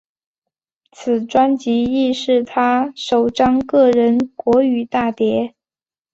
[0.91, 5.53] 此专辑亦是他首张个人国语大碟。